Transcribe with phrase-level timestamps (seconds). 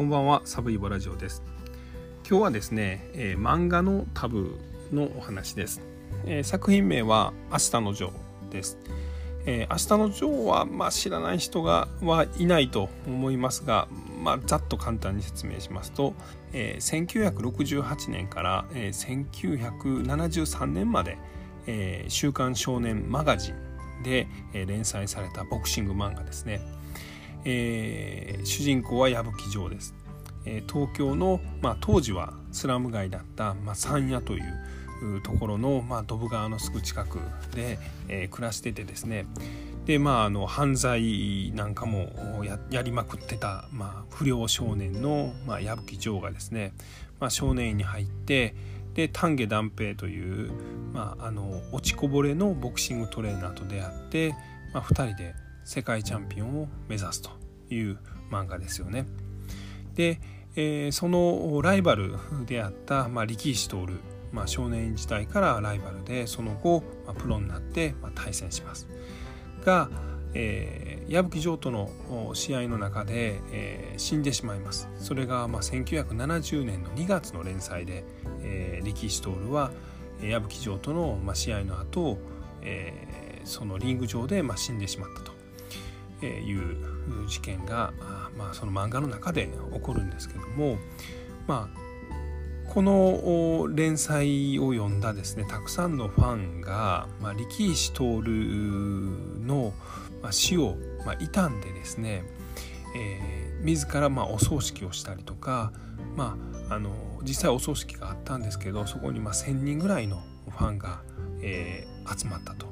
[0.00, 1.42] こんばんはサブイボラジオです。
[2.26, 5.82] 今日はですね、えー、漫画のタブーのお話です、
[6.24, 8.78] えー、作品名は明日のジョーです、
[9.44, 13.88] えー、明日のジョーはまあ、知らない人がはいないと思いますが
[14.22, 16.14] まあ、ざっと簡単に説明しますと、
[16.54, 21.18] えー、1968年から、えー、1973年まで、
[21.66, 26.79] えー、週刊少年マガジンで、えー、連載されたボクシング漫画ですね。
[27.44, 29.94] えー、主人公は矢吹城です、
[30.44, 37.18] えー、東京の、まあ、当時はスラム街だった、まあ、山谷というところの、まあ、ドブ川のすぐ近く
[37.54, 39.26] で、えー、暮らしててですね。
[39.86, 46.74] でまああの犯罪なんかもやりまくってた、まあ、不良少年の、まあ、矢吹城がですね、
[47.18, 48.54] まあ、少年院に入って
[48.94, 50.52] で丹下段平という、
[50.92, 54.34] まあ、あの落ちこぼれのボクシングトレーナーと出会って、
[54.74, 55.34] まあ、2人で
[55.64, 57.30] 世界チャンピオンを目指すと
[57.70, 57.98] いう
[58.30, 59.06] 漫画ですよね。
[59.94, 60.20] で、
[60.56, 63.76] えー、そのライバルであった、まあ、力士徹、
[64.32, 68.88] まあ、少年時代からライバルでその後、まあ、プロになって、まあ、対戦します。
[69.64, 69.88] が、
[70.32, 71.90] えー、矢吹城との
[72.34, 74.88] 試合の中で、えー、死んでしまいます。
[74.98, 78.04] それが、まあ、1970年の2月の連載で、
[78.42, 79.70] えー、力士徹は
[80.22, 82.18] 矢吹城との、まあ、試合の後、
[82.62, 85.39] えー、そのリング上で、まあ、死んでしまったと。
[86.26, 86.76] いう
[87.26, 87.92] 事件が、
[88.36, 90.76] まあ、その漫画の中で起こるんですけども、
[91.46, 91.80] まあ、
[92.72, 98.02] この連載を読んだですねたくさんのファンが、まあ、力石徹
[99.44, 99.72] の
[100.30, 100.76] 死を、
[101.18, 102.24] 悼んでですね、
[102.94, 105.72] えー、自らまあお葬式をしたりとか、
[106.14, 106.36] ま
[106.68, 106.90] あ、あの
[107.22, 111.00] 実際お葬式があったんですけどそこにまあ1,000人ぐらいのファンが、
[111.42, 112.66] えー、集まったと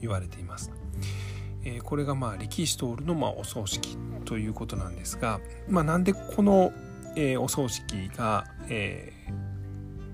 [0.00, 0.70] 言われています。
[1.64, 6.72] えこれがまあ力士徹のまお葬式ということなんですが、まあ、なんでこの、
[7.16, 9.12] えお葬式が、え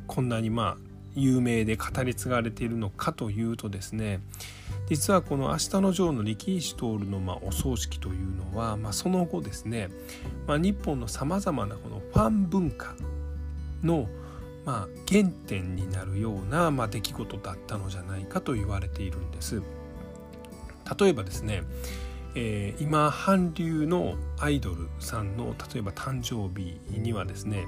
[0.06, 4.21] こんなにまあ有名で語り継がれているのかというとですね
[4.88, 9.88] 実はこの「明日のジョー」の力士徹のまお葬式というのは、まあ、その後ですね、
[10.47, 12.94] まあ、日本のさまざまなこのファン文化
[13.82, 14.09] の
[14.65, 19.62] ま原点になるようなま出来事だったのじゃないかと言われているんです。
[20.99, 21.63] 例えばですね、
[22.35, 27.67] えー、今韓流のアイドルさんの例えば誕生日にはですね、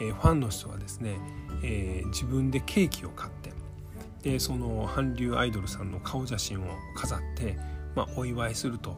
[0.00, 1.16] えー、ファンの人はですね、
[1.62, 3.52] えー、自分でケーキを買って
[4.24, 6.64] でその韓流アイドルさんの顔写真を
[6.96, 7.58] 飾って、
[7.94, 8.96] まあ、お祝いすると、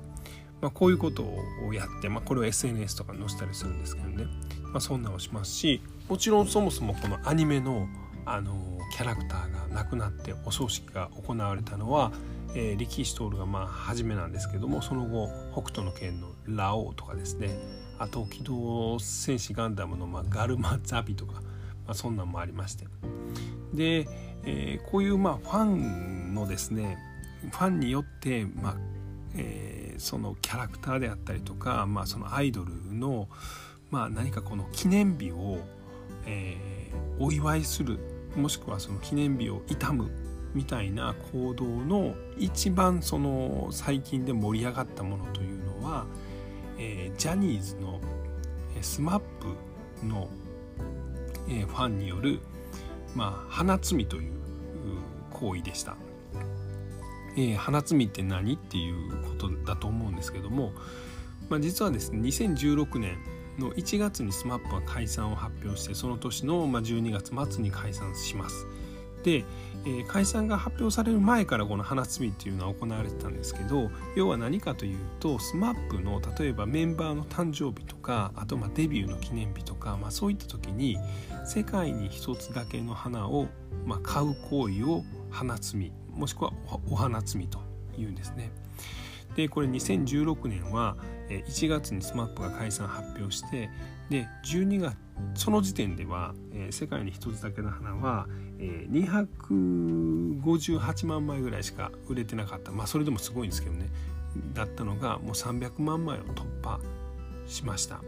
[0.61, 1.25] まあ、こういうこと
[1.67, 4.25] をやって、まあ、これを SNS とか載せたりするんですけどね、
[4.63, 7.89] まあ、そんなをしますしもちろんそもそもこのアニメの
[8.25, 8.55] あの
[8.93, 12.11] キャラクターが亡くなってお葬式が行われたのは
[12.55, 17.51] えー、力士徹がまあ初めなんですけどもその後北斗の拳のラオウとかですね。
[17.99, 21.41] あと機動戦士ガンダムのまあガルマザビとか、ま
[21.89, 22.87] あ、そんなんもありまして。
[23.75, 24.07] で、
[24.45, 26.99] えー、こういうまあファンのですね
[27.51, 28.77] ファンによって、まあ
[29.35, 33.29] えー、そのキャラクターであったりとか、まあ、そのアイドルの、
[33.91, 35.59] まあ、何かこの記念日を、
[36.27, 37.99] えー、お祝いする
[38.37, 40.11] もしくはその記念日を悼む
[40.55, 46.07] みたいな行動の一番その最近で盛り上がったものというのは、
[46.79, 48.01] えー、ジャニーズの
[48.81, 49.21] SMAP
[50.05, 50.29] の、
[51.49, 52.41] えー、ファンによる、
[53.15, 54.33] まあ、花摘みという
[55.33, 55.97] 行為でした。
[57.37, 60.73] えー、花摘みって何っていうことだと思うんですけども、
[61.51, 63.19] まあ、実はですね2016年
[63.59, 68.67] の1月に SMAP は解散を発表してその年の12月末に解散します。
[69.23, 69.45] で、
[69.85, 80.99] えー、解散が発表される前からこの花摘みっていうのは行われてたんですけど要は何かというと SMAP の例えばメンバーの誕生日とかあとまデビューの記念日とか、まあ、そういった時に
[81.45, 83.47] 世界に一つだけの花を、
[83.85, 86.53] ま、買う行為を花摘みもしくは
[86.91, 87.61] お花摘みと
[87.99, 88.51] いうんですね。
[89.37, 90.97] でこれ2016年は
[91.29, 93.69] 1月に SMAP が解散発表して
[94.11, 94.97] で12月
[95.35, 98.27] その時点では、えー、世界に一つだけの花は、
[98.59, 99.41] えー、
[100.31, 102.73] 258万枚ぐらいしか売れてなかった。
[102.73, 103.89] まあそれでもすごいんですけどね。
[104.55, 106.81] だったのがもう300万枚を突破
[107.47, 108.01] しました。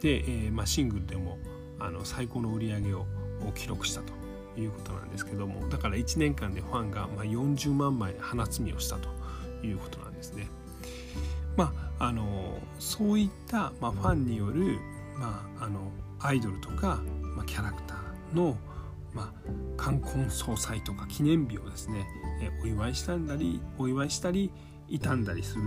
[0.00, 1.38] で、えーまあ、シングルでも
[1.78, 3.06] あの最高の売り上げを
[3.54, 4.12] 記録したと
[4.58, 5.68] いうことなんですけども。
[5.68, 9.08] だから1年間でファンがまあ40万枚花摘みをしたと
[9.62, 10.48] いうことなんですね。
[11.56, 14.78] まああのそういった、まあ、ファンによる、
[15.18, 15.90] まあ、あの
[16.20, 17.00] アイドルとか、
[17.36, 18.56] まあ、キャラクターの、
[19.14, 22.06] まあ、冠婚葬祭とか記念日をですね、
[22.40, 24.50] えお祝いしたんだりお祝いしたり
[24.88, 25.62] 傷んだりする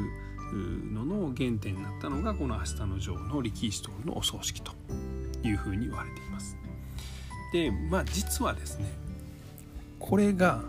[0.91, 4.71] のの原点になったのがこの「明日のジョー」の力石徹のお葬式と
[5.43, 6.57] いうふうに言われています。
[7.53, 8.91] でまあ実はですね
[9.99, 10.63] これが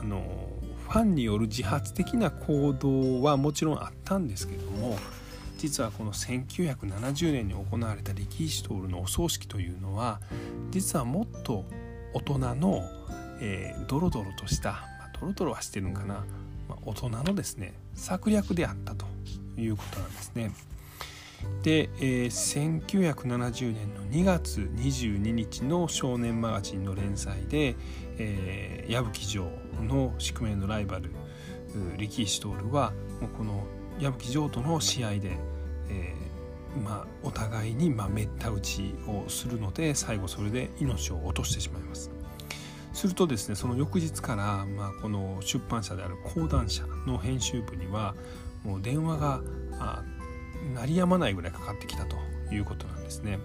[0.00, 0.22] あの
[0.88, 4.98] ファンによる自発的な行動はもちろんあったんですけども
[5.66, 10.20] 実はこの1970年に行われた力石徹のお葬式というのは
[10.70, 11.64] 実はもっと
[12.14, 12.84] 大人の、
[13.40, 16.24] えー、ドロドロとした、まあ、ドロドロはしてるんかな、
[16.68, 19.06] まあ、大人のですね策略であったと
[19.58, 20.52] いうことなんですね。
[21.64, 27.74] で、えー、1970年の2月22日の少年マガジンの連載で、
[28.18, 29.50] えー、矢吹城
[29.82, 31.10] の宿命のライバル
[31.98, 33.64] 力石徹はもうこの
[33.98, 35.38] 矢吹城との試合で、
[35.88, 42.10] えー、まあ、お互いにまあめった打ちをするので最後それで命を落としてしまいます。
[42.92, 48.14] するとですねその翌日から、まあ、この出版社である講談社の編集部には
[48.64, 49.42] もう電話が
[50.74, 52.16] 鳴りやまないぐらいかかってきたと
[52.50, 53.38] いうことなんですね。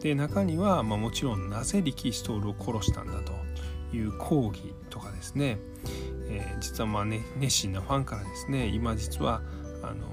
[0.00, 3.32] で中には、まあ、もちろんなぜ力士徹を殺したんだと
[3.96, 5.58] いう抗議とかですね、
[6.28, 9.42] えー、実はまあ、ね、熱心なファンからですね今実は
[9.82, 10.06] あの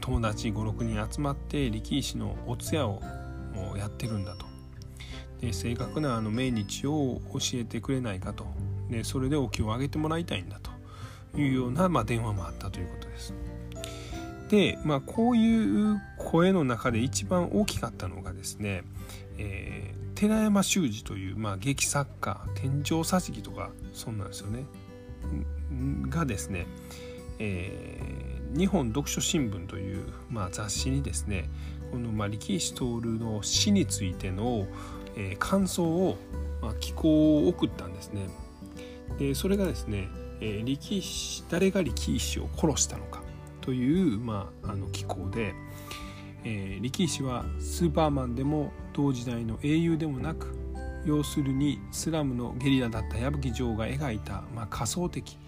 [0.00, 3.00] 友達56人集まって力士のお通夜を
[3.76, 4.46] やってるんだと。
[5.40, 8.46] で正確なあの命日を教えてくれないかと。
[8.90, 10.70] でそれでお気を上げてもらいたいんだと。
[11.36, 13.34] いうような、まあ、電話もあったということです。
[14.48, 18.82] で、まあ、こういう声の中で一番大きかったのがですね、
[19.38, 24.64] えー、寺山修司という、まあ、劇作家天井桟敷とかそんなんですよね。
[26.08, 26.66] がですね、
[27.38, 31.48] えー、日本読書新聞という、まあ、雑誌にですね
[31.90, 34.66] この、まあ、力士徹の死についての、
[35.16, 36.16] えー、感想を、
[36.60, 38.28] まあ、寄稿を送ったんですね。
[39.18, 40.08] でそれがですね、
[40.40, 43.22] えー、力士誰が力士を殺したのか
[43.60, 45.54] という、まあ、あの機構で、
[46.44, 50.56] えー、力士はスーパーマンでも同時代の英雄でもなく
[51.04, 55.38] 要するにスラムのゲリラだった矢吹城が描いた、まあ、仮想的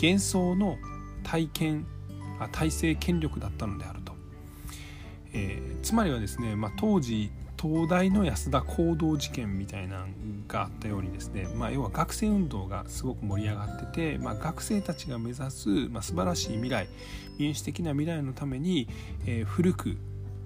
[0.00, 0.76] 幻想の
[1.22, 1.86] 体験
[2.52, 4.12] 体制権力だったのであると、
[5.32, 7.30] えー、つまりはですね、まあ、当時
[7.60, 10.06] 東大の安田行動事件みたいなの
[10.46, 16.88] があったようにですね、まあ、要は学生運動がすごく盛り上がってて、まあ、学生たちが目指す、まあ、素晴らしい未来
[17.38, 18.88] 民主的な未来のために、
[19.26, 19.96] えー、古く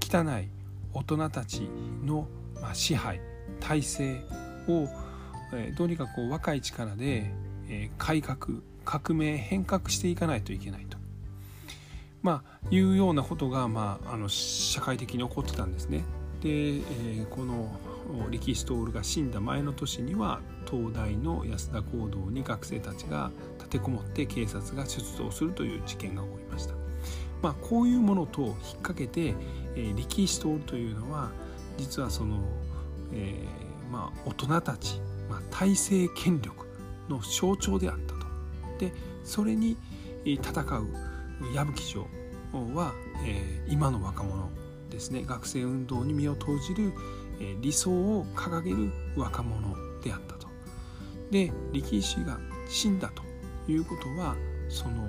[0.01, 0.49] 汚い
[0.93, 1.69] 大人たち
[2.05, 2.29] の、
[2.61, 3.21] まあ、支配
[3.59, 4.25] 体制
[4.69, 4.89] を、
[5.53, 7.33] えー、どうにかこう若い力で、
[7.69, 11.00] えー、改革革命変革していかないといけないと。
[12.23, 16.05] まあ、いうようなことが、まあ、あの社会的に起こってたんですね。
[16.43, 17.71] で、えー、この
[18.31, 20.41] 力士徹が死んだ前の年には
[20.71, 26.75] 東大の安田講堂に学生たちが立てこもって警察が出動するという事件が起こりました。
[27.43, 29.35] まあ、こういうものと引っ掛けて、
[29.75, 31.31] えー、力士徹というのは
[31.79, 32.39] 実はその、
[33.13, 36.67] えー、まあ、大人たち、まあ、体制権力
[37.09, 38.21] の象徴であったと。
[38.79, 38.93] で
[39.25, 39.77] それに
[40.25, 41.10] 戦う
[41.55, 42.07] 矢吹城
[42.75, 42.93] は、
[43.25, 44.51] えー、今の若者
[44.91, 46.93] ですね学生運動に身を投じる、
[47.41, 50.49] え理想を掲げる若者であったと。
[51.31, 52.39] で力士が
[52.69, 53.23] 死んだと
[53.71, 54.37] いうことは
[54.69, 55.07] その、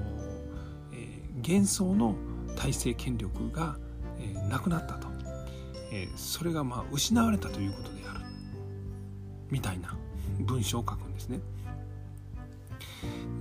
[0.93, 2.15] えー、幻想の
[2.55, 3.77] 体制権力が、
[4.19, 5.07] えー、なくなったと、
[5.91, 8.19] えー、それがまあ失われたということである
[9.49, 9.95] みたいな
[10.39, 11.39] 文章を書くんですね。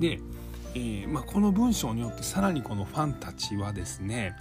[0.00, 0.20] で
[0.74, 4.36] えーまあ、この文章によってさらにこのファンたちはですね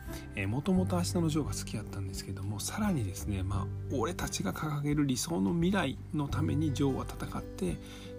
[0.48, 7.78] もともと「明日のジョー」が好きだったんですけどもさらにですね、まあ、俺たちが掲げる理想の未来のためにジョーは戦って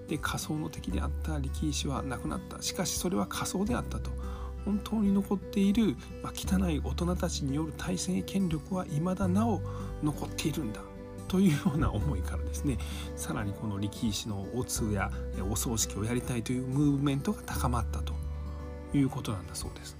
[0.09, 2.61] で仮想の敵であった力石は亡くなった。
[2.61, 4.11] しかしそれは仮想であったと。
[4.65, 9.63] 本当に残っている、まあ、汚い大人たちによる体制権力は未だなお
[10.03, 10.83] 残っているんだ。
[11.31, 12.77] というような思いからですね
[13.15, 15.13] さらにこの力石のお通や
[15.49, 18.15] お葬式をやりたいというムーブメントが高まったと
[18.93, 19.97] いうことなんだそうです。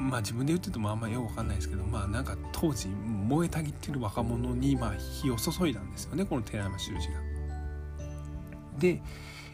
[0.00, 7.14] まあ自分で言っててもあんまりよく分かんないですけどまあなんか当時燃えたぎってる若者にまあ火を注いだんですよねこの寺山修司が。
[8.78, 9.00] で、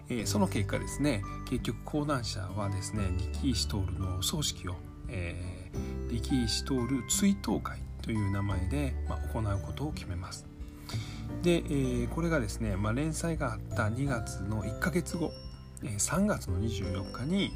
[0.08, 3.02] えー、その結果ですね結局講談社はですね
[3.34, 4.76] 力石徹の葬式を、
[5.08, 6.74] えー、力石徹
[7.10, 10.46] 追悼会という名前で、まあ、行うことを決めます。
[11.42, 15.30] で、えー、これがですね、まあ、連載があった2月の1ヶ月後、
[15.84, 17.50] えー、3月の24日に、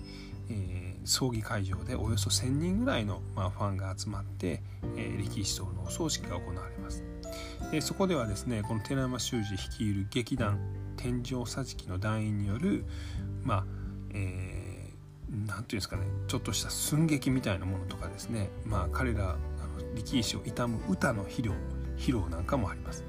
[0.50, 4.60] えー、葬儀会場でおよそ1,000人ぐらいの、まあ、ファンが集まって、
[4.98, 7.02] えー、力士党のお葬式が行われます。
[7.70, 10.60] でそこではですねこの寺山修司率いる劇団
[10.98, 12.84] 天井桟敷の団員による
[13.42, 13.64] まあ、
[14.12, 19.38] えー、何て言うんですかねちょっとした寸劇みたいなものとかですねまあ彼ら
[19.94, 21.52] 力石を悼む歌の肥料
[21.96, 23.04] 披露なんかもあります。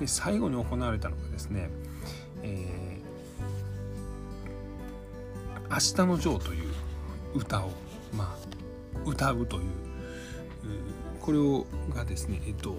[0.00, 1.70] で最後に行われたのがですね
[2.42, 6.72] 「えー、明日のジョー」という
[7.34, 7.70] 歌を、
[8.16, 8.36] まあ、
[9.04, 9.62] 歌うという
[11.20, 12.70] これをがですねえっと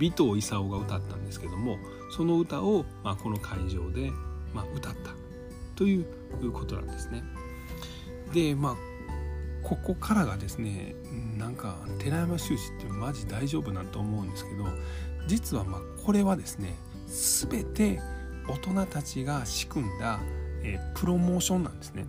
[0.00, 1.78] 尾藤勲が歌ったんですけども
[2.10, 4.10] その歌を、まあ、この会場で、
[4.52, 5.12] まあ、歌った
[5.76, 6.06] という
[6.52, 7.22] ことなんですね。
[8.32, 8.76] でまあ
[9.66, 10.94] ここからがですね
[11.36, 14.64] なんか寺山修司ってマジ大丈夫なんと思うんですけど
[15.26, 16.76] 実はまこれはですね
[17.08, 18.00] 全て
[18.46, 20.20] 大人たちが仕組んだ、
[20.62, 22.06] えー、プロモーションなんですね。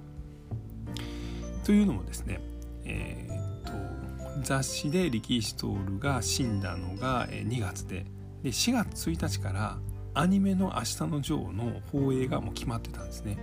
[1.65, 2.39] というのもですね、
[2.85, 5.65] えーと、雑誌で力士徹
[5.99, 8.05] が死んだのが2月で
[8.43, 9.79] で4月1日から
[10.13, 13.39] アニメの「明日のジョー」の放映がもう決まってたんですね。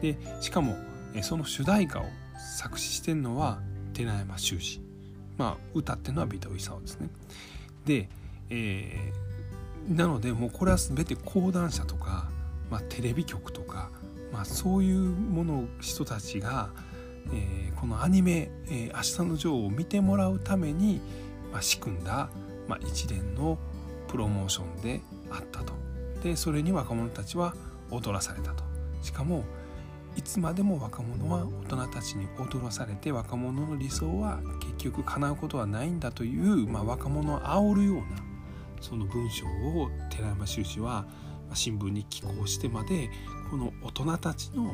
[0.00, 0.76] でしかも
[1.22, 2.06] その主題歌を
[2.58, 3.60] 作詞してるのは
[3.92, 4.80] 寺山修司
[5.36, 7.08] まあ歌ってのは尾藤勲ですね。
[7.84, 8.08] で、
[8.50, 12.28] えー、なのでもうこれは全て講談社とか、
[12.70, 13.90] まあ、テレビ局とか、
[14.32, 16.70] まあ、そういうもの人たちが、
[17.32, 21.00] えー、このアニメ「えー、明日のジョー」を見てもらうために、
[21.52, 22.28] まあ、仕組んだ、
[22.68, 23.58] まあ、一連の
[24.08, 25.74] プロモーションであったと。
[26.22, 27.54] でそれに若者たちは
[27.90, 28.64] 踊らされたと。
[29.02, 29.44] しかも
[30.16, 38.02] いつまでも若者は大人たちに踊らされて若者の理想は結局叶うことはないんだという、まあ、若者を煽るような
[38.80, 41.06] その文章を寺山修司は
[41.52, 43.10] 新聞に寄稿してまで
[43.50, 44.72] この大人たちの、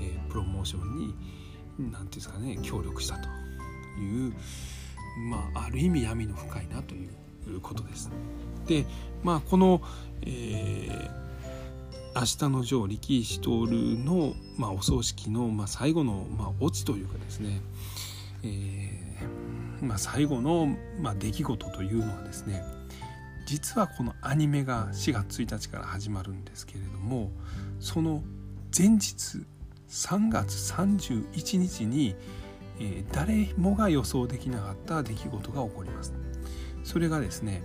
[0.00, 1.14] えー、プロモーションに
[1.78, 3.28] 何て言うんですかね協力したと
[4.00, 4.34] いう
[5.30, 8.10] まあある意味闇の深いなということです。
[8.66, 8.86] で
[9.22, 9.82] まあこの、
[10.22, 11.21] えー
[12.14, 17.60] 明日のジョー力石徹の、まあ、お葬式の、まあ、最後の、まあ、オチというかですね、
[18.44, 22.64] えーまあ、最後の、まあ、出来事というのはですね
[23.46, 27.30] 実はこのアニメが4月1日から始まるんですけれども
[27.80, 28.22] その
[28.76, 29.44] 前日
[29.88, 32.14] 3月31日に、
[32.78, 36.14] えー、誰もが予想できなかった出来事が起こります。
[36.84, 37.62] それがですね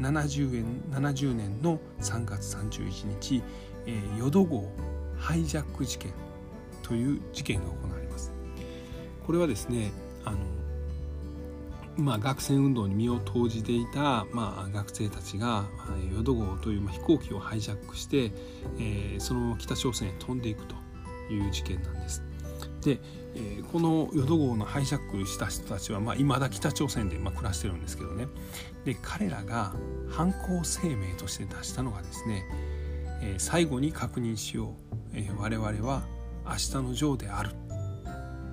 [0.00, 3.42] 70, 円70年の3月31日、
[3.86, 4.70] えー、淀号
[5.18, 6.12] ハイジャック事件
[6.82, 8.32] という事件が行われます。
[9.26, 9.92] これはですね
[10.24, 10.38] あの、
[11.96, 15.68] まあ、学生運動に身を投じていた、まあ、学生たちが
[16.12, 18.32] 淀号という、まあ、飛行機をハイジャックして、
[18.78, 20.74] えー、その北朝鮮へ飛んでいくと
[21.32, 22.29] いう事件なんです。
[22.82, 22.98] で、
[23.34, 28.26] えー、この淀号のハイジャックした人たちは、まあ、未だ北朝鮮で、まあ、暮らしてるんですけどね。
[28.84, 29.74] で彼らが
[30.08, 32.44] 犯行声明として出したのがですね、
[33.22, 34.72] えー、最後に確認しよう、
[35.14, 36.02] えー、我々は
[36.44, 37.50] 明日のジョーである。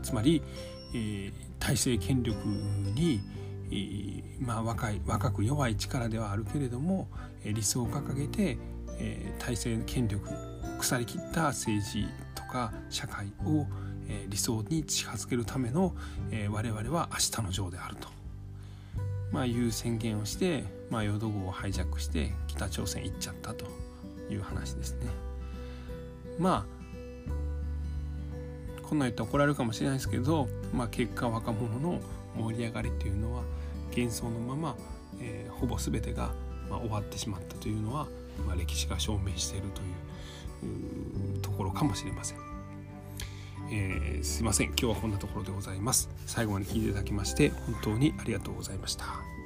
[0.03, 0.41] つまり、
[0.93, 3.22] えー、体制権力に、
[3.69, 7.10] えー、まあ、若い若く弱い力ではあるけれども、
[7.43, 8.57] えー、理想を掲げて、
[9.00, 10.27] えー、体制権力
[10.79, 12.05] 腐りきった政治
[12.36, 13.65] とか社会を、
[14.08, 15.96] え、理想に近づけるための、
[16.32, 18.08] え、我々は明日のジョーであると、
[19.32, 23.66] まあ、いう宣言をして、まあ、淀号をハイジャックして北朝鮮行っちゃったと
[24.30, 25.08] いう話ですね。
[26.40, 26.78] まあ
[28.88, 32.00] こんなん言って怒られるかもしれないですけど、まあ、結果若者の
[32.38, 33.44] 盛り上がりっていうのは
[33.92, 34.78] 幻想のまま、
[35.20, 36.32] えー、ほぼ全てが、
[36.70, 38.08] まあ、終わってしまったというのは、
[38.46, 39.82] まあ、歴史が証明していると
[40.66, 42.47] いうところかもしれません。
[43.71, 44.67] えー、すいません。
[44.67, 46.09] 今日はこんなところでございます。
[46.25, 49.37] 最後まで聞いていただきまして本当にありがとうございました。